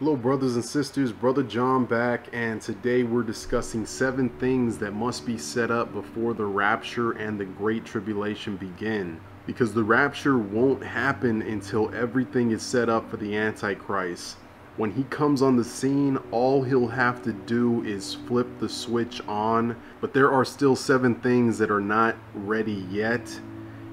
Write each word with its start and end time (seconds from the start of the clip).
Hello, 0.00 0.16
brothers 0.16 0.54
and 0.54 0.64
sisters. 0.64 1.12
Brother 1.12 1.42
John 1.42 1.84
back, 1.84 2.28
and 2.32 2.58
today 2.62 3.02
we're 3.02 3.22
discussing 3.22 3.84
seven 3.84 4.30
things 4.30 4.78
that 4.78 4.94
must 4.94 5.26
be 5.26 5.36
set 5.36 5.70
up 5.70 5.92
before 5.92 6.32
the 6.32 6.46
rapture 6.46 7.12
and 7.12 7.38
the 7.38 7.44
Great 7.44 7.84
Tribulation 7.84 8.56
begin. 8.56 9.20
Because 9.44 9.74
the 9.74 9.84
rapture 9.84 10.38
won't 10.38 10.82
happen 10.82 11.42
until 11.42 11.94
everything 11.94 12.50
is 12.50 12.62
set 12.62 12.88
up 12.88 13.10
for 13.10 13.18
the 13.18 13.36
Antichrist. 13.36 14.38
When 14.78 14.90
he 14.90 15.04
comes 15.04 15.42
on 15.42 15.58
the 15.58 15.64
scene, 15.64 16.16
all 16.30 16.62
he'll 16.62 16.88
have 16.88 17.20
to 17.24 17.34
do 17.34 17.84
is 17.84 18.14
flip 18.26 18.48
the 18.58 18.70
switch 18.70 19.20
on. 19.28 19.76
But 20.00 20.14
there 20.14 20.32
are 20.32 20.46
still 20.46 20.76
seven 20.76 21.16
things 21.16 21.58
that 21.58 21.70
are 21.70 21.78
not 21.78 22.16
ready 22.34 22.86
yet. 22.90 23.38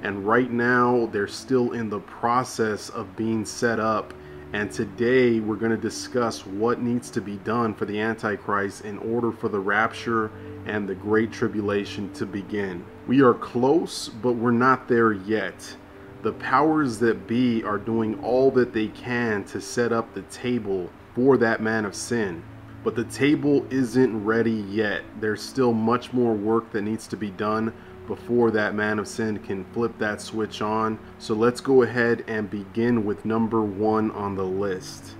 And 0.03 0.25
right 0.25 0.51
now, 0.53 1.09
they're 1.11 1.27
still 1.27 1.73
in 1.73 1.89
the 1.89 1.99
process 1.99 2.87
of 2.87 3.17
being 3.17 3.43
set 3.43 3.81
up 3.81 4.13
and 4.53 4.71
today 4.71 5.39
we're 5.41 5.55
going 5.55 5.71
to 5.71 5.77
discuss 5.77 6.45
what 6.45 6.81
needs 6.81 7.09
to 7.11 7.21
be 7.21 7.35
done 7.37 7.73
for 7.73 7.85
the 7.85 7.99
Antichrist 7.99 8.85
in 8.85 8.97
order 8.99 9.31
for 9.31 9.49
the 9.49 9.59
rapture 9.59 10.31
and 10.65 10.87
the 10.87 10.95
Great 10.95 11.33
Tribulation 11.33 12.11
to 12.13 12.25
begin. 12.25 12.85
We 13.07 13.21
are 13.21 13.33
close, 13.33 14.07
but 14.07 14.33
we're 14.33 14.51
not 14.51 14.87
there 14.87 15.11
yet. 15.11 15.75
The 16.21 16.31
powers 16.33 16.97
that 16.99 17.27
be 17.27 17.61
are 17.63 17.77
doing 17.77 18.23
all 18.23 18.49
that 18.51 18.73
they 18.73 18.87
can 18.87 19.43
to 19.45 19.59
set 19.59 19.91
up 19.91 20.13
the 20.13 20.23
table 20.23 20.89
for 21.13 21.35
that 21.37 21.61
man 21.61 21.83
of 21.83 21.93
sin. 21.93 22.41
But 22.83 22.95
the 22.95 23.03
table 23.03 23.65
isn't 23.69 24.23
ready 24.23 24.51
yet. 24.69 25.01
There's 25.19 25.41
still 25.41 25.73
much 25.73 26.13
more 26.13 26.33
work 26.33 26.71
that 26.71 26.83
needs 26.83 27.05
to 27.07 27.17
be 27.17 27.31
done 27.31 27.73
before 28.07 28.49
that 28.51 28.73
man 28.73 28.97
of 28.97 29.07
sin 29.07 29.37
can 29.39 29.65
flip 29.65 29.95
that 29.99 30.21
switch 30.21 30.61
on. 30.61 30.97
So 31.19 31.35
let's 31.35 31.61
go 31.61 31.83
ahead 31.83 32.23
and 32.27 32.49
begin 32.49 33.05
with 33.05 33.25
number 33.25 33.61
one 33.61 34.09
on 34.11 34.35
the 34.35 34.45
list. 34.45 35.15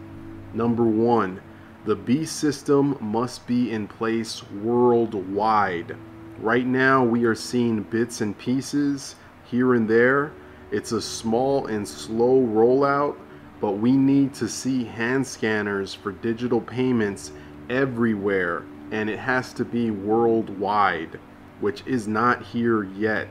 Number 0.53 0.85
one, 0.85 1.41
the 1.85 1.95
B 1.95 2.25
system 2.25 2.97
must 2.99 3.45
be 3.45 3.71
in 3.71 3.87
place 3.87 4.41
worldwide. 4.51 5.95
Right 6.39 6.65
now, 6.65 7.03
we 7.03 7.25
are 7.25 7.35
seeing 7.35 7.83
bits 7.83 8.21
and 8.21 8.37
pieces 8.37 9.15
here 9.45 9.73
and 9.73 9.87
there. 9.87 10.31
It's 10.71 10.91
a 10.91 11.01
small 11.01 11.67
and 11.67 11.87
slow 11.87 12.41
rollout, 12.41 13.17
but 13.61 13.73
we 13.73 13.91
need 13.91 14.33
to 14.35 14.47
see 14.47 14.83
hand 14.83 15.25
scanners 15.25 15.93
for 15.93 16.11
digital 16.11 16.61
payments 16.61 17.31
everywhere, 17.69 18.63
and 18.91 19.09
it 19.09 19.19
has 19.19 19.53
to 19.53 19.65
be 19.65 19.91
worldwide 19.91 21.19
which 21.59 21.83
is 21.85 22.07
not 22.07 22.43
here 22.43 22.83
yet. 22.83 23.29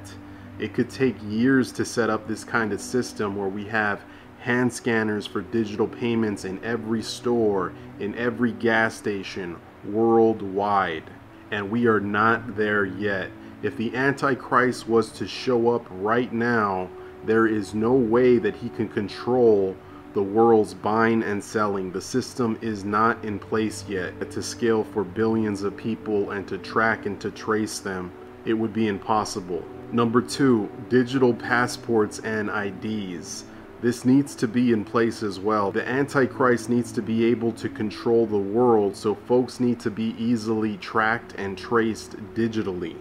It 0.58 0.74
could 0.74 0.90
take 0.90 1.16
years 1.22 1.70
to 1.72 1.84
set 1.84 2.10
up 2.10 2.26
this 2.26 2.44
kind 2.44 2.72
of 2.72 2.80
system 2.80 3.36
where 3.36 3.48
we 3.48 3.66
have 3.66 4.02
hand 4.38 4.72
scanners 4.72 5.26
for 5.26 5.42
digital 5.42 5.86
payments 5.86 6.44
in 6.44 6.62
every 6.64 7.02
store, 7.02 7.72
in 7.98 8.14
every 8.14 8.52
gas 8.52 8.94
station, 8.94 9.56
worldwide. 9.84 11.04
And 11.50 11.70
we 11.70 11.86
are 11.86 12.00
not 12.00 12.56
there 12.56 12.84
yet. 12.84 13.30
If 13.62 13.76
the 13.76 13.94
Antichrist 13.94 14.88
was 14.88 15.10
to 15.12 15.26
show 15.26 15.70
up 15.70 15.86
right 15.90 16.32
now, 16.32 16.88
there 17.24 17.46
is 17.46 17.74
no 17.74 17.92
way 17.92 18.38
that 18.38 18.56
he 18.56 18.68
can 18.68 18.88
control 18.88 19.76
the 20.16 20.22
world's 20.22 20.72
buying 20.72 21.22
and 21.22 21.44
selling. 21.44 21.92
The 21.92 22.00
system 22.00 22.58
is 22.62 22.86
not 22.86 23.22
in 23.22 23.38
place 23.38 23.84
yet 23.86 24.30
to 24.30 24.42
scale 24.42 24.82
for 24.82 25.04
billions 25.04 25.62
of 25.62 25.76
people 25.76 26.30
and 26.30 26.48
to 26.48 26.56
track 26.56 27.04
and 27.04 27.20
to 27.20 27.30
trace 27.30 27.80
them. 27.80 28.10
It 28.46 28.54
would 28.54 28.72
be 28.72 28.88
impossible. 28.88 29.62
Number 29.92 30.22
two, 30.22 30.70
digital 30.88 31.34
passports 31.34 32.20
and 32.20 32.48
IDs. 32.48 33.44
This 33.82 34.06
needs 34.06 34.34
to 34.36 34.48
be 34.48 34.72
in 34.72 34.86
place 34.86 35.22
as 35.22 35.38
well. 35.38 35.70
The 35.70 35.86
Antichrist 35.86 36.70
needs 36.70 36.92
to 36.92 37.02
be 37.02 37.26
able 37.26 37.52
to 37.52 37.68
control 37.68 38.24
the 38.24 38.38
world, 38.38 38.96
so 38.96 39.14
folks 39.14 39.60
need 39.60 39.78
to 39.80 39.90
be 39.90 40.14
easily 40.18 40.78
tracked 40.78 41.34
and 41.36 41.58
traced 41.58 42.12
digitally. 42.32 42.96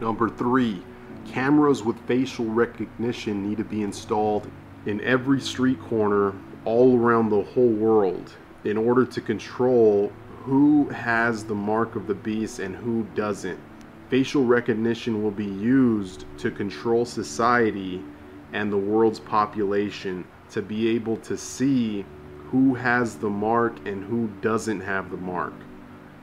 Number 0.00 0.28
three, 0.28 0.82
cameras 1.28 1.84
with 1.84 1.96
facial 2.08 2.46
recognition 2.46 3.48
need 3.48 3.58
to 3.58 3.64
be 3.64 3.82
installed 3.82 4.50
in 4.84 5.00
every 5.02 5.40
street 5.40 5.80
corner 5.80 6.32
all 6.66 6.98
around 6.98 7.30
the 7.30 7.42
whole 7.42 7.70
world 7.70 8.36
in 8.64 8.76
order 8.76 9.06
to 9.06 9.20
control 9.20 10.12
who 10.42 10.88
has 10.88 11.44
the 11.44 11.54
mark 11.54 11.96
of 11.96 12.06
the 12.06 12.14
beast 12.14 12.58
and 12.58 12.76
who 12.76 13.04
doesn't. 13.14 13.58
Facial 14.10 14.44
recognition 14.44 15.22
will 15.22 15.30
be 15.30 15.46
used 15.46 16.26
to 16.38 16.50
control 16.50 17.04
society 17.04 18.02
and 18.52 18.72
the 18.72 18.76
world's 18.76 19.20
population 19.20 20.24
to 20.50 20.60
be 20.60 20.88
able 20.88 21.16
to 21.16 21.36
see 21.36 22.04
who 22.50 22.74
has 22.74 23.16
the 23.16 23.30
mark 23.30 23.86
and 23.86 24.04
who 24.04 24.28
doesn't 24.40 24.80
have 24.80 25.10
the 25.10 25.16
mark. 25.16 25.54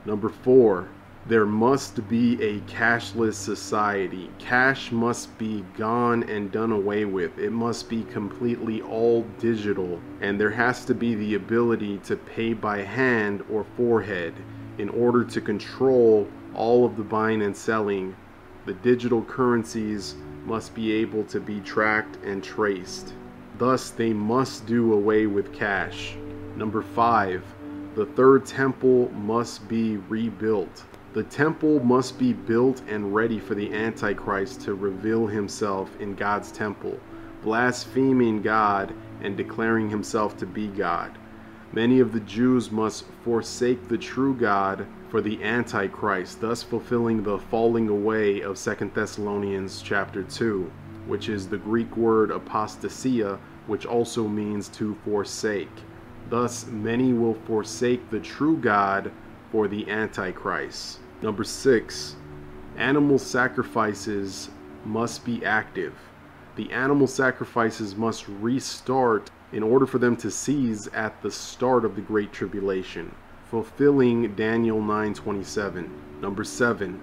Number 0.05 0.29
four, 0.29 0.89
there 1.25 1.45
must 1.45 2.05
be 2.09 2.33
a 2.43 2.59
cashless 2.61 3.35
society. 3.35 4.29
Cash 4.39 4.91
must 4.91 5.37
be 5.37 5.63
gone 5.77 6.23
and 6.23 6.51
done 6.51 6.73
away 6.73 7.05
with. 7.05 7.37
It 7.39 7.51
must 7.51 7.87
be 7.87 8.03
completely 8.03 8.81
all 8.81 9.21
digital. 9.39 10.01
And 10.19 10.37
there 10.37 10.49
has 10.49 10.83
to 10.83 10.93
be 10.93 11.15
the 11.15 11.35
ability 11.35 11.99
to 11.99 12.17
pay 12.17 12.53
by 12.53 12.79
hand 12.79 13.41
or 13.49 13.65
forehead 13.77 14.33
in 14.77 14.89
order 14.89 15.23
to 15.23 15.39
control 15.39 16.27
all 16.53 16.85
of 16.85 16.97
the 16.97 17.03
buying 17.03 17.41
and 17.41 17.55
selling. 17.55 18.17
The 18.65 18.73
digital 18.73 19.23
currencies 19.23 20.15
must 20.45 20.75
be 20.75 20.91
able 20.91 21.23
to 21.25 21.39
be 21.39 21.61
tracked 21.61 22.17
and 22.25 22.43
traced. 22.43 23.13
Thus, 23.57 23.91
they 23.91 24.11
must 24.11 24.65
do 24.65 24.91
away 24.91 25.27
with 25.27 25.53
cash. 25.53 26.17
Number 26.57 26.81
five, 26.81 27.45
the 27.95 28.07
third 28.07 28.45
temple 28.45 29.09
must 29.11 29.69
be 29.69 29.97
rebuilt. 30.09 30.83
The 31.13 31.21
temple 31.21 31.79
must 31.85 32.17
be 32.17 32.33
built 32.33 32.81
and 32.87 33.13
ready 33.13 33.37
for 33.37 33.53
the 33.53 33.71
Antichrist 33.71 34.61
to 34.61 34.73
reveal 34.73 35.27
himself 35.27 35.91
in 35.99 36.15
God's 36.15 36.51
temple, 36.51 36.99
blaspheming 37.43 38.41
God 38.41 38.95
and 39.21 39.37
declaring 39.37 39.91
himself 39.91 40.35
to 40.37 40.47
be 40.47 40.69
God. 40.69 41.15
Many 41.71 41.99
of 41.99 42.13
the 42.13 42.19
Jews 42.21 42.71
must 42.71 43.05
forsake 43.23 43.87
the 43.87 43.97
true 43.97 44.33
God 44.33 44.87
for 45.09 45.21
the 45.21 45.43
Antichrist, 45.43 46.41
thus 46.41 46.63
fulfilling 46.63 47.21
the 47.21 47.37
falling 47.37 47.89
away 47.89 48.41
of 48.41 48.57
2 48.57 48.89
Thessalonians 48.95 49.83
chapter 49.83 50.23
2, 50.23 50.71
which 51.05 51.29
is 51.29 51.47
the 51.47 51.59
Greek 51.59 51.95
word 51.95 52.31
apostasia, 52.31 53.37
which 53.67 53.85
also 53.85 54.27
means 54.27 54.67
to 54.69 54.95
forsake. 55.05 55.83
Thus, 56.31 56.65
many 56.65 57.13
will 57.13 57.35
forsake 57.35 58.09
the 58.09 58.19
true 58.19 58.57
God 58.57 59.11
for 59.51 59.67
the 59.67 59.87
Antichrist. 59.87 61.01
Number 61.23 61.45
six, 61.45 62.17
animal 62.75 63.17
sacrifices 63.17 64.49
must 64.83 65.23
be 65.23 65.45
active. 65.45 65.93
The 66.57 66.69
animal 66.73 67.07
sacrifices 67.07 67.95
must 67.95 68.27
restart 68.27 69.31
in 69.53 69.63
order 69.63 69.85
for 69.85 69.99
them 69.99 70.17
to 70.17 70.29
cease 70.29 70.89
at 70.93 71.21
the 71.21 71.31
start 71.31 71.85
of 71.85 71.95
the 71.95 72.01
Great 72.01 72.33
Tribulation, 72.33 73.15
fulfilling 73.45 74.35
Daniel 74.35 74.81
9:27. 74.81 75.89
Number 76.19 76.43
7. 76.43 76.99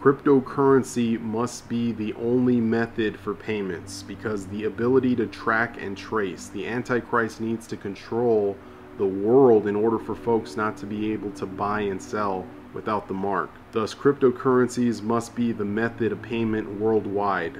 Cryptocurrency 0.00 1.20
must 1.20 1.68
be 1.68 1.90
the 1.90 2.14
only 2.14 2.60
method 2.60 3.18
for 3.18 3.34
payments 3.34 4.04
because 4.04 4.46
the 4.46 4.66
ability 4.66 5.16
to 5.16 5.26
track 5.26 5.82
and 5.82 5.96
trace. 5.96 6.46
The 6.46 6.68
Antichrist 6.68 7.40
needs 7.40 7.66
to 7.66 7.76
control 7.76 8.56
the 8.98 9.06
world 9.06 9.66
in 9.66 9.74
order 9.74 9.98
for 9.98 10.14
folks 10.14 10.56
not 10.56 10.76
to 10.76 10.86
be 10.86 11.12
able 11.12 11.32
to 11.32 11.46
buy 11.46 11.80
and 11.80 12.00
sell 12.00 12.46
without 12.74 13.08
the 13.08 13.14
mark. 13.14 13.50
Thus, 13.72 13.94
cryptocurrencies 13.94 15.02
must 15.02 15.34
be 15.34 15.52
the 15.52 15.64
method 15.64 16.12
of 16.12 16.22
payment 16.22 16.80
worldwide. 16.80 17.58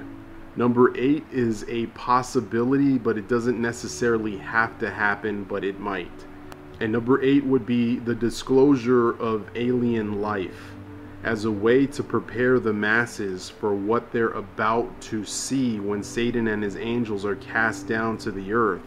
Number 0.55 0.95
eight 0.97 1.25
is 1.31 1.65
a 1.67 1.85
possibility, 1.87 2.97
but 2.97 3.17
it 3.17 3.27
doesn't 3.27 3.61
necessarily 3.61 4.37
have 4.37 4.77
to 4.79 4.89
happen, 4.89 5.43
but 5.43 5.63
it 5.63 5.79
might. 5.79 6.25
And 6.79 6.91
number 6.91 7.21
eight 7.21 7.45
would 7.45 7.65
be 7.65 7.99
the 7.99 8.15
disclosure 8.15 9.11
of 9.21 9.49
alien 9.55 10.21
life 10.21 10.71
as 11.23 11.45
a 11.45 11.51
way 11.51 11.85
to 11.85 12.01
prepare 12.01 12.59
the 12.59 12.73
masses 12.73 13.49
for 13.49 13.73
what 13.73 14.11
they're 14.11 14.29
about 14.29 15.01
to 15.01 15.25
see 15.25 15.79
when 15.79 16.01
Satan 16.01 16.47
and 16.47 16.63
his 16.63 16.77
angels 16.77 17.25
are 17.25 17.35
cast 17.35 17.87
down 17.87 18.17
to 18.19 18.31
the 18.31 18.53
earth. 18.53 18.81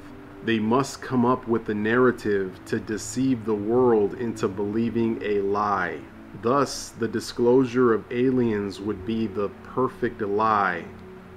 They 0.44 0.58
must 0.58 1.02
come 1.02 1.24
up 1.24 1.46
with 1.46 1.68
a 1.68 1.74
narrative 1.74 2.58
to 2.66 2.80
deceive 2.80 3.44
the 3.44 3.54
world 3.54 4.14
into 4.14 4.48
believing 4.48 5.22
a 5.22 5.40
lie. 5.40 6.00
Thus, 6.42 6.90
the 6.90 7.08
disclosure 7.08 7.94
of 7.94 8.04
aliens 8.10 8.80
would 8.80 9.06
be 9.06 9.26
the 9.26 9.48
perfect 9.62 10.20
lie 10.20 10.84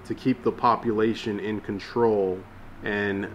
to 0.05 0.15
keep 0.15 0.43
the 0.43 0.51
population 0.51 1.39
in 1.39 1.61
control 1.61 2.39
and 2.83 3.27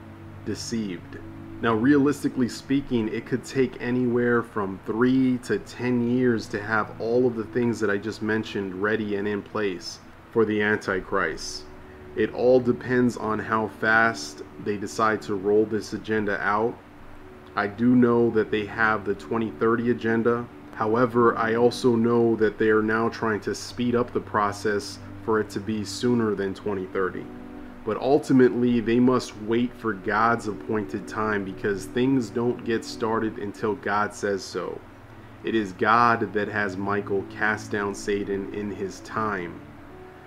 deceived. 0.44 1.18
Now, 1.62 1.74
realistically 1.74 2.48
speaking, 2.48 3.08
it 3.08 3.26
could 3.26 3.44
take 3.44 3.80
anywhere 3.80 4.42
from 4.42 4.80
three 4.84 5.38
to 5.44 5.58
10 5.58 6.10
years 6.10 6.46
to 6.48 6.60
have 6.60 7.00
all 7.00 7.26
of 7.26 7.36
the 7.36 7.44
things 7.44 7.78
that 7.80 7.90
I 7.90 7.98
just 7.98 8.20
mentioned 8.20 8.74
ready 8.82 9.16
and 9.16 9.28
in 9.28 9.40
place 9.40 10.00
for 10.32 10.44
the 10.44 10.60
Antichrist. 10.60 11.64
It 12.16 12.34
all 12.34 12.58
depends 12.60 13.16
on 13.16 13.38
how 13.38 13.68
fast 13.68 14.42
they 14.64 14.76
decide 14.76 15.22
to 15.22 15.34
roll 15.34 15.66
this 15.66 15.92
agenda 15.92 16.40
out 16.40 16.76
I 17.56 17.66
do 17.66 17.96
know 17.96 18.30
that 18.30 18.50
they 18.50 18.64
have 18.66 19.04
the 19.04 19.14
2030 19.14 19.90
agenda. 19.90 20.46
However, 20.74 21.36
I 21.36 21.56
also 21.56 21.94
know 21.94 22.36
that 22.36 22.58
they 22.58 22.70
are 22.70 22.82
now 22.82 23.08
trying 23.08 23.40
to 23.40 23.54
speed 23.54 23.94
up 23.94 24.12
the 24.12 24.20
process 24.20 24.98
for 25.24 25.40
it 25.40 25.50
to 25.50 25.60
be 25.60 25.84
sooner 25.84 26.34
than 26.34 26.54
2030. 26.54 27.24
But 27.84 27.98
ultimately, 27.98 28.80
they 28.80 29.00
must 29.00 29.36
wait 29.42 29.72
for 29.74 29.92
God's 29.92 30.48
appointed 30.48 31.08
time 31.08 31.44
because 31.44 31.86
things 31.86 32.30
don't 32.30 32.64
get 32.64 32.84
started 32.84 33.38
until 33.38 33.74
God 33.74 34.14
says 34.14 34.44
so. 34.44 34.78
It 35.42 35.54
is 35.54 35.72
God 35.72 36.34
that 36.34 36.48
has 36.48 36.76
Michael 36.76 37.24
cast 37.30 37.70
down 37.70 37.94
Satan 37.94 38.52
in 38.52 38.70
his 38.70 39.00
time. 39.00 39.60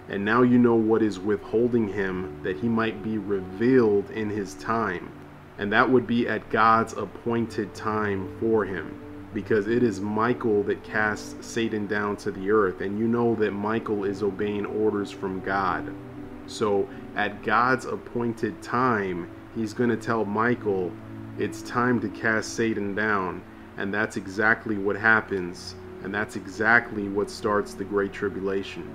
And 0.10 0.26
now 0.26 0.42
you 0.42 0.58
know 0.58 0.76
what 0.76 1.04
is 1.04 1.20
withholding 1.20 1.88
him, 1.88 2.40
that 2.44 2.58
he 2.58 2.68
might 2.68 3.04
be 3.04 3.18
revealed 3.18 4.10
in 4.10 4.30
his 4.30 4.56
time. 4.56 5.12
And 5.58 5.72
that 5.72 5.90
would 5.90 6.08
be 6.08 6.28
at 6.28 6.50
God's 6.50 6.94
appointed 6.94 7.76
time 7.76 8.36
for 8.40 8.66
him. 8.66 9.00
Because 9.34 9.68
it 9.68 9.84
is 9.84 10.00
Michael 10.00 10.64
that 10.64 10.84
casts 10.84 11.36
Satan 11.46 11.88
down 11.88 12.18
to 12.18 12.32
the 12.32 12.52
earth. 12.52 12.82
And 12.82 13.00
you 13.00 13.08
know 13.08 13.36
that 13.36 13.52
Michael 13.52 14.04
is 14.04 14.22
obeying 14.22 14.66
orders 14.66 15.12
from 15.12 15.40
God. 15.42 15.94
So 16.46 16.88
at 17.16 17.42
God's 17.44 17.86
appointed 17.86 18.62
time, 18.62 19.30
he's 19.56 19.74
going 19.74 19.90
to 19.90 19.98
tell 19.98 20.26
Michael, 20.26 20.92
it's 21.38 21.62
time 21.64 22.00
to 22.02 22.10
cast 22.10 22.54
Satan 22.54 22.94
down. 22.94 23.42
And 23.78 23.94
that's 23.94 24.18
exactly 24.18 24.78
what 24.78 24.96
happens. 24.96 25.76
And 26.04 26.14
that's 26.14 26.36
exactly 26.36 27.08
what 27.08 27.30
starts 27.30 27.74
the 27.74 27.86
Great 27.86 28.14
Tribulation. 28.14 28.88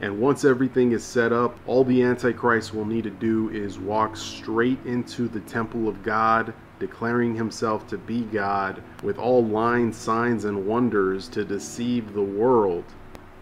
And 0.00 0.18
once 0.18 0.44
everything 0.44 0.92
is 0.92 1.04
set 1.04 1.32
up, 1.32 1.56
all 1.66 1.84
the 1.84 2.02
Antichrist 2.02 2.74
will 2.74 2.84
need 2.84 3.04
to 3.04 3.10
do 3.10 3.50
is 3.50 3.78
walk 3.78 4.16
straight 4.16 4.84
into 4.84 5.28
the 5.28 5.40
temple 5.40 5.86
of 5.86 6.02
God, 6.02 6.52
declaring 6.82 7.36
himself 7.36 7.86
to 7.86 7.96
be 7.96 8.22
God, 8.22 8.82
with 9.04 9.16
all 9.16 9.44
lines, 9.46 9.96
signs, 9.96 10.44
and 10.44 10.66
wonders 10.66 11.28
to 11.28 11.44
deceive 11.44 12.12
the 12.12 12.20
world. 12.20 12.82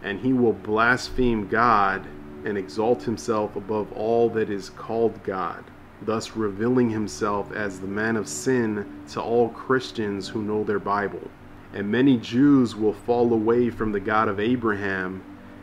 And 0.02 0.20
he 0.20 0.34
will 0.34 0.52
blaspheme 0.52 1.48
God 1.48 2.06
and 2.44 2.58
exalt 2.58 3.02
himself 3.02 3.56
above 3.56 3.90
all 3.94 4.28
that 4.28 4.50
is 4.50 4.68
called 4.68 5.22
God, 5.24 5.64
thus 6.02 6.36
revealing 6.36 6.90
himself 6.90 7.50
as 7.50 7.80
the 7.80 7.86
man 7.86 8.18
of 8.18 8.28
sin 8.28 9.04
to 9.12 9.22
all 9.22 9.48
Christians 9.48 10.28
who 10.28 10.42
know 10.42 10.62
their 10.62 10.78
Bible. 10.78 11.30
And 11.72 11.90
many 11.90 12.18
Jews 12.18 12.76
will 12.76 12.92
fall 12.92 13.32
away 13.32 13.70
from 13.70 13.90
the 13.90 14.00
God 14.00 14.28
of 14.28 14.38
Abraham 14.38 15.22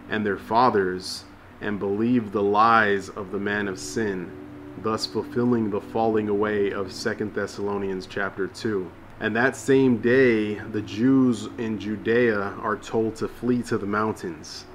and 0.10 0.26
their 0.26 0.38
fathers 0.38 1.26
and 1.62 1.78
believe 1.78 2.32
the 2.32 2.42
lies 2.42 3.10
of 3.10 3.32
the 3.32 3.40
man 3.40 3.68
of 3.68 3.78
sin, 3.78 4.32
thus 4.84 5.06
fulfilling 5.06 5.70
the 5.70 5.82
falling 5.82 6.30
away 6.30 6.72
of 6.72 6.94
2 6.94 7.32
Thessalonians 7.34 8.06
chapter 8.06 8.48
2. 8.48 8.92
And 9.20 9.36
that 9.36 9.56
same 9.56 9.98
day, 9.98 10.56
the 10.56 10.82
Jews 10.82 11.50
in 11.58 11.80
Judea 11.80 12.56
are 12.62 12.78
told 12.78 13.16
to 13.18 13.28
flee 13.28 13.64
to 13.64 13.78
the 13.78 13.88
mountains 13.88 14.66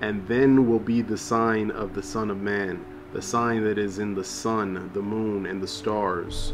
and 0.00 0.26
then 0.28 0.68
will 0.68 0.80
be 0.80 1.00
the 1.00 1.16
sign 1.16 1.70
of 1.70 1.94
the 1.94 2.02
Son 2.02 2.30
of 2.30 2.40
Man, 2.40 2.84
the 3.12 3.22
sign 3.22 3.62
that 3.64 3.78
is 3.78 3.98
in 3.98 4.14
the 4.14 4.24
sun, 4.24 4.90
the 4.92 5.00
moon, 5.00 5.46
and 5.46 5.62
the 5.62 5.68
stars. 5.68 6.52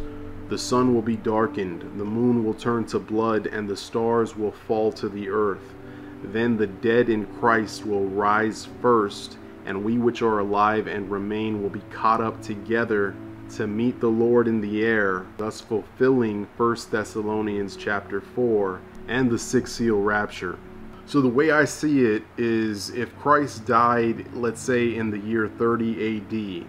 The 0.48 0.58
sun 0.58 0.94
will 0.94 1.02
be 1.02 1.16
darkened, 1.16 1.80
the 1.98 2.04
moon 2.04 2.44
will 2.44 2.54
turn 2.54 2.84
to 2.86 2.98
blood, 2.98 3.46
and 3.46 3.68
the 3.68 3.76
stars 3.76 4.36
will 4.36 4.52
fall 4.52 4.92
to 4.92 5.08
the 5.08 5.30
earth. 5.30 5.74
Then 6.22 6.56
the 6.56 6.66
dead 6.66 7.08
in 7.08 7.26
Christ 7.38 7.86
will 7.86 8.06
rise 8.06 8.68
first, 8.82 9.38
and 9.70 9.84
we 9.84 9.98
which 9.98 10.20
are 10.20 10.40
alive 10.40 10.88
and 10.88 11.08
remain 11.08 11.62
will 11.62 11.70
be 11.70 11.82
caught 11.92 12.20
up 12.20 12.42
together 12.42 13.14
to 13.48 13.68
meet 13.68 14.00
the 14.00 14.08
Lord 14.08 14.48
in 14.48 14.60
the 14.60 14.82
air, 14.84 15.24
thus 15.36 15.60
fulfilling 15.60 16.48
1 16.56 16.76
Thessalonians 16.90 17.76
chapter 17.76 18.20
4 18.20 18.80
and 19.06 19.30
the 19.30 19.38
sixth 19.38 19.76
seal 19.76 20.00
rapture. 20.00 20.58
So 21.06 21.20
the 21.20 21.28
way 21.28 21.52
I 21.52 21.66
see 21.66 22.04
it 22.04 22.24
is 22.36 22.90
if 22.90 23.16
Christ 23.20 23.64
died, 23.64 24.26
let's 24.34 24.60
say 24.60 24.96
in 24.96 25.08
the 25.08 25.20
year 25.20 25.46
30 25.46 26.16
AD, 26.16 26.66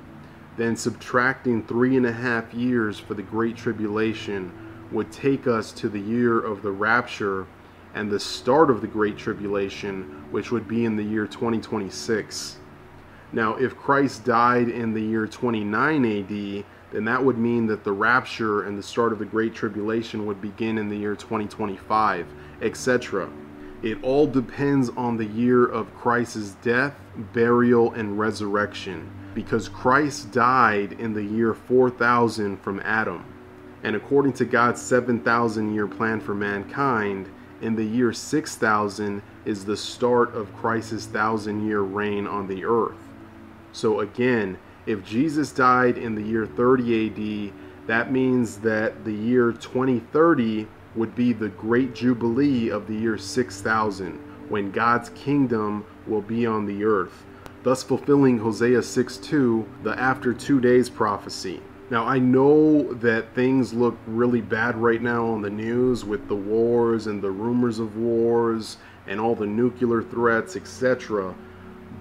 then 0.55 0.75
subtracting 0.75 1.65
three 1.65 1.97
and 1.97 2.05
a 2.05 2.13
half 2.13 2.53
years 2.53 2.99
for 2.99 3.15
the 3.15 3.23
Great 3.23 3.57
Tribulation 3.57 4.51
would 4.91 5.11
take 5.11 5.47
us 5.47 5.71
to 5.71 5.89
the 5.89 5.99
year 5.99 6.39
of 6.39 6.61
the 6.61 6.71
rapture 6.71 7.47
and 7.95 8.11
the 8.11 8.19
start 8.19 8.69
of 8.69 8.81
the 8.81 8.87
Great 8.87 9.17
Tribulation, 9.17 10.03
which 10.29 10.51
would 10.51 10.67
be 10.67 10.85
in 10.85 10.95
the 10.95 11.03
year 11.03 11.25
2026. 11.25 12.57
Now, 13.33 13.55
if 13.55 13.77
Christ 13.77 14.25
died 14.25 14.67
in 14.67 14.93
the 14.93 15.01
year 15.01 15.25
29 15.25 16.05
AD, 16.05 16.65
then 16.91 17.05
that 17.05 17.23
would 17.23 17.37
mean 17.37 17.67
that 17.67 17.85
the 17.85 17.91
rapture 17.93 18.63
and 18.63 18.77
the 18.77 18.83
start 18.83 19.13
of 19.13 19.19
the 19.19 19.25
Great 19.25 19.55
Tribulation 19.55 20.25
would 20.25 20.41
begin 20.41 20.77
in 20.77 20.89
the 20.89 20.97
year 20.97 21.15
2025, 21.15 22.27
etc. 22.61 23.29
It 23.81 24.03
all 24.03 24.27
depends 24.27 24.89
on 24.89 25.15
the 25.15 25.25
year 25.25 25.65
of 25.65 25.95
Christ's 25.95 26.51
death, 26.61 26.93
burial, 27.33 27.93
and 27.93 28.19
resurrection, 28.19 29.09
because 29.33 29.69
Christ 29.69 30.31
died 30.31 30.93
in 30.93 31.13
the 31.13 31.23
year 31.23 31.53
4000 31.53 32.57
from 32.57 32.81
Adam. 32.81 33.23
And 33.83 33.95
according 33.95 34.33
to 34.33 34.45
God's 34.45 34.81
7,000 34.81 35.73
year 35.73 35.87
plan 35.87 36.19
for 36.19 36.35
mankind, 36.35 37.29
in 37.61 37.75
the 37.75 37.85
year 37.85 38.11
6000 38.11 39.21
is 39.45 39.65
the 39.65 39.77
start 39.77 40.35
of 40.35 40.53
Christ's 40.55 41.05
thousand 41.05 41.65
year 41.65 41.81
reign 41.81 42.27
on 42.27 42.47
the 42.47 42.65
earth. 42.65 43.10
So 43.71 44.01
again, 44.01 44.57
if 44.85 45.03
Jesus 45.03 45.51
died 45.51 45.97
in 45.97 46.15
the 46.15 46.23
year 46.23 46.45
30 46.45 47.49
AD, 47.49 47.53
that 47.87 48.11
means 48.11 48.57
that 48.57 49.05
the 49.05 49.13
year 49.13 49.51
2030 49.51 50.67
would 50.95 51.15
be 51.15 51.33
the 51.33 51.49
great 51.49 51.95
jubilee 51.95 52.69
of 52.69 52.87
the 52.87 52.95
year 52.95 53.17
6000 53.17 54.19
when 54.49 54.71
God's 54.71 55.09
kingdom 55.09 55.85
will 56.05 56.21
be 56.21 56.45
on 56.45 56.65
the 56.65 56.83
earth, 56.83 57.25
thus 57.63 57.81
fulfilling 57.83 58.39
Hosea 58.39 58.81
6:2, 58.81 59.65
the 59.83 59.97
after 59.97 60.33
2 60.33 60.59
days 60.59 60.89
prophecy. 60.89 61.61
Now, 61.89 62.05
I 62.05 62.19
know 62.19 62.93
that 62.95 63.33
things 63.35 63.73
look 63.73 63.97
really 64.07 64.41
bad 64.41 64.75
right 64.77 65.01
now 65.01 65.25
on 65.27 65.41
the 65.41 65.49
news 65.49 66.05
with 66.05 66.27
the 66.27 66.35
wars 66.35 67.07
and 67.07 67.21
the 67.21 67.31
rumors 67.31 67.79
of 67.79 67.97
wars 67.97 68.77
and 69.07 69.19
all 69.19 69.35
the 69.35 69.45
nuclear 69.45 70.01
threats, 70.01 70.55
etc. 70.55 71.33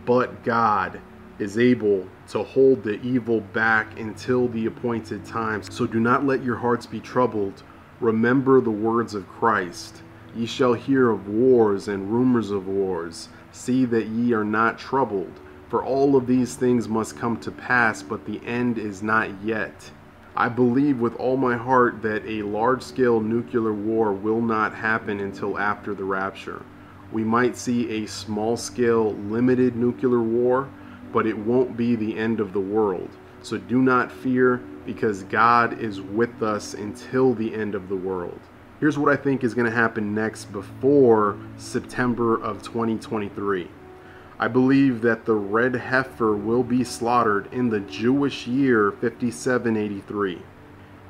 But 0.05 0.45
God 0.45 1.01
is 1.41 1.59
able 1.59 2.07
to 2.29 2.43
hold 2.43 2.85
the 2.85 3.01
evil 3.03 3.41
back 3.41 3.99
until 3.99 4.47
the 4.49 4.67
appointed 4.67 5.25
time. 5.25 5.63
So 5.63 5.87
do 5.87 5.99
not 5.99 6.25
let 6.25 6.45
your 6.45 6.57
hearts 6.57 6.87
be 6.87 7.01
troubled 7.01 7.63
Remember 8.01 8.63
the 8.63 8.71
words 8.71 9.15
of 9.15 9.29
Christ. 9.29 10.03
Ye 10.35 10.47
shall 10.47 10.73
hear 10.73 11.11
of 11.11 11.29
wars 11.29 11.87
and 11.87 12.11
rumors 12.11 12.51
of 12.51 12.67
wars. 12.67 13.29
See 13.53 13.85
that 13.85 14.07
ye 14.07 14.33
are 14.33 14.45
not 14.45 14.79
troubled. 14.79 15.39
For 15.69 15.85
all 15.85 16.17
of 16.17 16.27
these 16.27 16.55
things 16.55 16.89
must 16.89 17.19
come 17.19 17.37
to 17.41 17.51
pass, 17.51 18.03
but 18.03 18.25
the 18.25 18.41
end 18.47 18.79
is 18.79 19.03
not 19.03 19.29
yet. 19.45 19.91
I 20.35 20.49
believe 20.49 20.99
with 20.99 21.15
all 21.17 21.37
my 21.37 21.59
heart 21.59 22.01
that 22.01 22.25
a 22.25 22.41
large 22.41 22.83
scale 22.83 23.21
nuclear 23.21 23.75
war 23.75 24.15
will 24.15 24.41
not 24.41 24.75
happen 24.75 25.21
until 25.21 25.59
after 25.59 25.93
the 25.95 26.05
rapture. 26.05 26.63
We 27.13 27.23
might 27.23 27.55
see 27.55 28.03
a 28.03 28.07
small 28.07 28.57
scale, 28.57 29.13
limited 29.13 29.77
nuclear 29.77 30.23
war, 30.23 30.71
but 31.13 31.27
it 31.27 31.39
won't 31.39 31.77
be 31.77 31.97
the 31.97 32.17
end 32.17 32.41
of 32.41 32.53
the 32.53 32.61
world. 32.61 33.11
So 33.43 33.57
do 33.57 33.81
not 33.81 34.13
fear, 34.13 34.61
because 34.85 35.23
God 35.25 35.81
is 35.81 36.01
with 36.01 36.43
us 36.43 36.75
until 36.75 37.35
the 37.35 37.55
end 37.55 37.75
of 37.75 37.89
the 37.89 37.97
world. 37.97 38.41
Here's 38.81 38.99
what 38.99 39.13
I 39.13 39.23
think 39.23 39.45
is 39.45 39.55
going 39.55 39.71
to 39.71 39.77
happen 39.77 40.15
next 40.15 40.47
before 40.47 41.37
September 41.59 42.43
of 42.43 42.63
2023. 42.63 43.69
I 44.39 44.49
believe 44.49 45.03
that 45.03 45.27
the 45.27 45.35
red 45.35 45.75
heifer 45.75 46.35
will 46.35 46.63
be 46.63 46.83
slaughtered 46.83 47.53
in 47.53 47.69
the 47.69 47.81
Jewish 47.81 48.47
year 48.47 48.91
5783. 48.91 50.41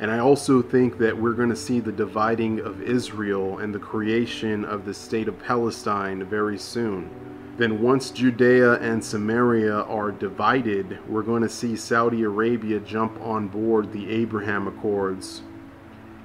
And 0.00 0.10
I 0.10 0.18
also 0.18 0.62
think 0.62 0.98
that 0.98 1.16
we're 1.16 1.34
going 1.34 1.50
to 1.50 1.56
see 1.56 1.78
the 1.78 1.92
dividing 1.92 2.58
of 2.60 2.82
Israel 2.82 3.58
and 3.58 3.72
the 3.72 3.78
creation 3.78 4.64
of 4.64 4.84
the 4.84 4.94
state 4.94 5.28
of 5.28 5.38
Palestine 5.38 6.24
very 6.24 6.58
soon. 6.58 7.08
Then, 7.60 7.82
once 7.82 8.10
Judea 8.10 8.80
and 8.80 9.04
Samaria 9.04 9.82
are 9.82 10.12
divided, 10.12 10.98
we're 11.06 11.20
going 11.20 11.42
to 11.42 11.48
see 11.50 11.76
Saudi 11.76 12.22
Arabia 12.22 12.80
jump 12.80 13.20
on 13.20 13.48
board 13.48 13.92
the 13.92 14.10
Abraham 14.10 14.66
Accords. 14.66 15.42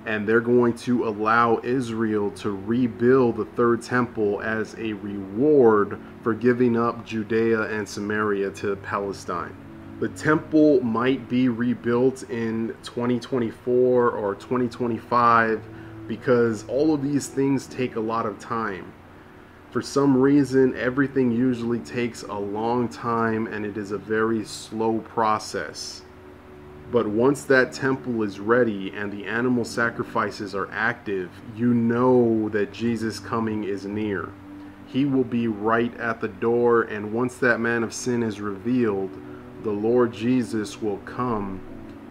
And 0.06 0.26
they're 0.26 0.40
going 0.40 0.76
to 0.76 1.06
allow 1.06 1.60
Israel 1.62 2.32
to 2.38 2.52
rebuild 2.52 3.36
the 3.36 3.44
third 3.44 3.82
temple 3.82 4.42
as 4.44 4.76
a 4.76 4.94
reward 4.94 6.00
for 6.24 6.34
giving 6.34 6.78
up 6.78 7.06
Judea 7.06 7.64
and 7.64 7.86
Samaria 7.86 8.52
to 8.52 8.78
Palestine. 8.78 9.54
The 10.00 10.08
temple 10.08 10.80
might 10.84 11.28
be 11.28 11.50
rebuilt 11.50 12.24
in 12.30 12.74
2024 12.84 14.10
or 14.10 14.36
2025 14.36 15.62
because 16.08 16.66
all 16.70 16.94
of 16.94 17.04
these 17.04 17.28
things 17.28 17.68
take 17.68 17.98
a 17.98 18.00
lot 18.00 18.26
of 18.26 18.40
time. 18.40 18.94
For 19.76 19.82
some 19.82 20.16
reason, 20.16 20.74
everything 20.78 21.34
usually 21.34 21.80
takes 21.80 22.24
a 22.24 22.34
long 22.34 22.88
time 22.88 23.46
and 23.48 23.66
it 23.66 23.76
is 23.76 23.92
a 23.92 23.98
very 23.98 24.46
slow 24.46 25.00
process. 25.00 26.02
But 26.94 27.06
once 27.06 27.44
that 27.44 27.74
temple 27.74 28.24
is 28.24 28.40
ready 28.40 28.94
and 28.96 29.12
the 29.12 29.26
animal 29.26 29.66
sacrifices 29.66 30.56
are 30.56 30.72
active, 30.72 31.30
you 31.58 31.74
know 31.74 32.48
that 32.54 32.72
Jesus' 32.72 33.20
coming 33.20 33.66
is 33.66 33.86
near. 33.86 34.30
He 34.88 35.04
will 35.04 35.26
be 35.26 35.50
right 35.50 35.94
at 36.00 36.22
the 36.22 36.30
door, 36.30 36.84
and 36.84 37.12
once 37.12 37.36
that 37.40 37.60
man 37.60 37.84
of 37.84 37.94
sin 37.94 38.24
is 38.24 38.40
revealed, 38.40 39.12
the 39.64 39.72
Lord 39.72 40.14
Jesus 40.14 40.82
will 40.82 41.00
come 41.00 41.60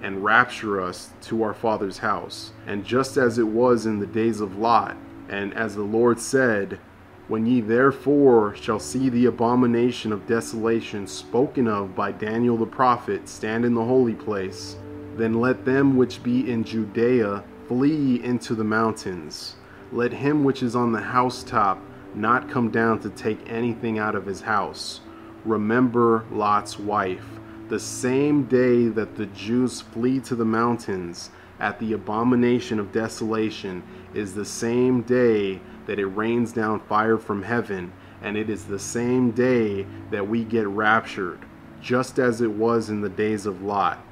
and 0.02 0.22
rapture 0.22 0.82
us 0.82 1.12
to 1.22 1.42
our 1.42 1.54
Father's 1.54 1.96
house. 1.96 2.52
And 2.66 2.84
just 2.84 3.16
as 3.16 3.38
it 3.38 3.48
was 3.48 3.86
in 3.86 4.00
the 4.00 4.06
days 4.06 4.42
of 4.42 4.58
Lot, 4.58 4.98
and 5.30 5.54
as 5.54 5.74
the 5.74 5.82
Lord 5.82 6.20
said, 6.20 6.78
When 7.26 7.46
ye 7.46 7.62
therefore 7.62 8.54
shall 8.54 8.78
see 8.78 9.08
the 9.08 9.24
abomination 9.24 10.12
of 10.12 10.26
desolation 10.26 11.06
spoken 11.06 11.66
of 11.66 11.96
by 11.96 12.12
Daniel 12.12 12.58
the 12.58 12.66
prophet 12.66 13.30
stand 13.30 13.64
in 13.64 13.72
the 13.72 13.84
holy 13.84 14.12
place, 14.12 14.76
then 15.16 15.40
let 15.40 15.64
them 15.64 15.96
which 15.96 16.22
be 16.22 16.50
in 16.50 16.64
Judea 16.64 17.42
flee 17.66 18.22
into 18.22 18.54
the 18.54 18.64
mountains. 18.64 19.56
Let 19.90 20.12
him 20.12 20.44
which 20.44 20.62
is 20.62 20.76
on 20.76 20.92
the 20.92 21.00
housetop 21.00 21.80
not 22.14 22.50
come 22.50 22.70
down 22.70 23.00
to 23.00 23.08
take 23.08 23.50
anything 23.50 23.98
out 23.98 24.14
of 24.14 24.26
his 24.26 24.42
house. 24.42 25.00
Remember 25.46 26.26
Lot's 26.30 26.78
wife. 26.78 27.24
The 27.68 27.80
same 27.80 28.44
day 28.44 28.88
that 28.88 29.16
the 29.16 29.26
Jews 29.26 29.80
flee 29.80 30.20
to 30.20 30.34
the 30.34 30.44
mountains 30.44 31.30
at 31.60 31.78
the 31.78 31.92
abomination 31.92 32.78
of 32.78 32.92
desolation 32.92 33.82
is 34.12 34.34
the 34.34 34.44
same 34.44 35.02
day 35.02 35.60
that 35.86 35.98
it 35.98 36.06
rains 36.06 36.52
down 36.52 36.80
fire 36.80 37.18
from 37.18 37.42
heaven, 37.42 37.92
and 38.22 38.36
it 38.36 38.48
is 38.48 38.64
the 38.64 38.78
same 38.78 39.30
day 39.30 39.86
that 40.10 40.28
we 40.28 40.44
get 40.44 40.66
raptured, 40.66 41.38
just 41.80 42.18
as 42.18 42.40
it 42.40 42.50
was 42.50 42.90
in 42.90 43.00
the 43.00 43.08
days 43.08 43.46
of 43.46 43.62
Lot. 43.62 44.02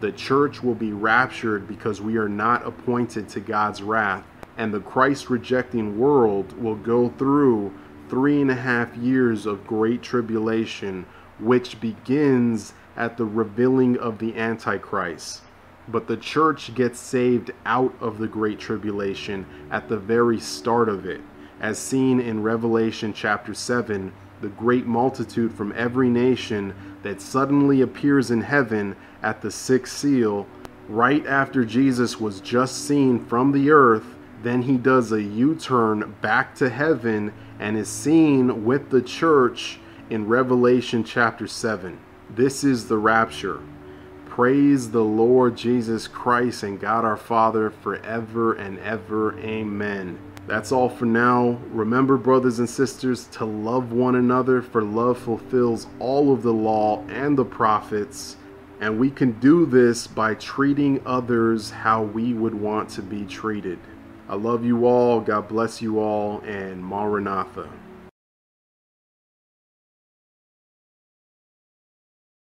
The 0.00 0.12
church 0.12 0.62
will 0.62 0.74
be 0.74 0.92
raptured 0.92 1.66
because 1.68 2.00
we 2.00 2.16
are 2.16 2.28
not 2.28 2.66
appointed 2.66 3.28
to 3.30 3.40
God's 3.40 3.82
wrath, 3.82 4.24
and 4.58 4.74
the 4.74 4.80
Christ 4.80 5.30
rejecting 5.30 5.98
world 5.98 6.52
will 6.60 6.74
go 6.74 7.08
through 7.10 7.72
three 8.08 8.42
and 8.42 8.50
a 8.50 8.56
half 8.56 8.94
years 8.96 9.46
of 9.46 9.66
great 9.66 10.02
tribulation, 10.02 11.06
which 11.38 11.80
begins 11.80 12.74
at 12.96 13.16
the 13.16 13.24
revealing 13.24 13.96
of 13.98 14.18
the 14.18 14.36
Antichrist. 14.36 15.43
But 15.88 16.06
the 16.06 16.16
church 16.16 16.74
gets 16.74 16.98
saved 16.98 17.50
out 17.66 17.94
of 18.00 18.18
the 18.18 18.28
Great 18.28 18.58
Tribulation 18.58 19.46
at 19.70 19.88
the 19.88 19.98
very 19.98 20.40
start 20.40 20.88
of 20.88 21.04
it, 21.04 21.20
as 21.60 21.78
seen 21.78 22.20
in 22.20 22.42
Revelation 22.42 23.12
chapter 23.12 23.54
7 23.54 24.12
the 24.40 24.48
great 24.48 24.86
multitude 24.86 25.52
from 25.52 25.72
every 25.76 26.10
nation 26.10 26.74
that 27.02 27.20
suddenly 27.20 27.80
appears 27.80 28.30
in 28.30 28.42
heaven 28.42 28.96
at 29.22 29.40
the 29.40 29.50
sixth 29.50 29.96
seal, 29.96 30.46
right 30.88 31.26
after 31.26 31.64
Jesus 31.64 32.20
was 32.20 32.40
just 32.40 32.86
seen 32.86 33.24
from 33.24 33.52
the 33.52 33.70
earth. 33.70 34.04
Then 34.42 34.62
he 34.62 34.76
does 34.76 35.12
a 35.12 35.22
U 35.22 35.54
turn 35.54 36.14
back 36.20 36.54
to 36.56 36.68
heaven 36.68 37.32
and 37.58 37.76
is 37.76 37.88
seen 37.88 38.64
with 38.64 38.90
the 38.90 39.00
church 39.00 39.78
in 40.10 40.28
Revelation 40.28 41.04
chapter 41.04 41.46
7. 41.46 41.98
This 42.34 42.64
is 42.64 42.88
the 42.88 42.98
rapture. 42.98 43.60
Praise 44.34 44.90
the 44.90 45.04
Lord 45.04 45.56
Jesus 45.56 46.08
Christ 46.08 46.64
and 46.64 46.80
God 46.80 47.04
our 47.04 47.16
Father 47.16 47.70
forever 47.70 48.54
and 48.54 48.80
ever. 48.80 49.38
Amen. 49.38 50.18
That's 50.48 50.72
all 50.72 50.88
for 50.88 51.04
now. 51.04 51.60
Remember, 51.70 52.16
brothers 52.16 52.58
and 52.58 52.68
sisters, 52.68 53.28
to 53.28 53.44
love 53.44 53.92
one 53.92 54.16
another, 54.16 54.60
for 54.60 54.82
love 54.82 55.20
fulfills 55.20 55.86
all 56.00 56.32
of 56.32 56.42
the 56.42 56.52
law 56.52 57.04
and 57.06 57.38
the 57.38 57.44
prophets. 57.44 58.34
And 58.80 58.98
we 58.98 59.08
can 59.08 59.38
do 59.38 59.66
this 59.66 60.08
by 60.08 60.34
treating 60.34 61.00
others 61.06 61.70
how 61.70 62.02
we 62.02 62.32
would 62.32 62.54
want 62.54 62.90
to 62.90 63.02
be 63.02 63.24
treated. 63.26 63.78
I 64.28 64.34
love 64.34 64.64
you 64.64 64.84
all. 64.84 65.20
God 65.20 65.46
bless 65.46 65.80
you 65.80 66.00
all. 66.00 66.40
And 66.40 66.84
Maranatha. 66.84 67.68